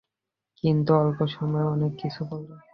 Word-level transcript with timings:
কিন্তু 0.63 0.91
অল্প 0.93 1.19
সময়েই 1.27 1.67
অনেক 1.67 1.91
কিছু 2.01 2.21
বলে। 2.29 2.55